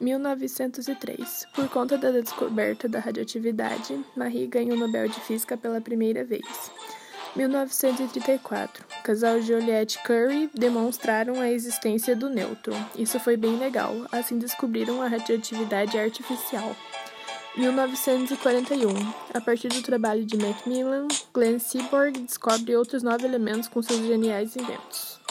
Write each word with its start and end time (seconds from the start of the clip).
1903. 0.00 1.46
Por 1.54 1.68
conta 1.68 1.96
da 1.96 2.10
descoberta 2.10 2.88
da 2.88 2.98
radioatividade, 2.98 4.04
Marie 4.16 4.46
ganhou 4.46 4.76
o 4.76 4.80
Nobel 4.80 5.08
de 5.08 5.20
Física 5.20 5.56
pela 5.56 5.80
primeira 5.80 6.24
vez. 6.24 6.70
1934. 7.36 8.84
O 9.00 9.02
casal 9.02 9.40
Joliet 9.40 9.98
Curry 10.04 10.50
demonstraram 10.54 11.40
a 11.40 11.50
existência 11.50 12.14
do 12.14 12.28
nêutron. 12.28 12.76
Isso 12.96 13.18
foi 13.18 13.36
bem 13.36 13.56
legal. 13.56 13.94
Assim 14.12 14.38
descobriram 14.38 15.00
a 15.00 15.08
radioatividade 15.08 15.98
artificial. 15.98 16.76
1941. 17.56 18.88
A 19.32 19.40
partir 19.40 19.68
do 19.68 19.82
trabalho 19.82 20.24
de 20.24 20.36
Macmillan, 20.36 21.08
Glenn 21.32 21.58
Seaborg 21.58 22.18
descobre 22.20 22.76
outros 22.76 23.02
nove 23.02 23.26
elementos 23.26 23.68
com 23.68 23.82
seus 23.82 24.00
geniais 24.00 24.56
inventos. 24.56 25.21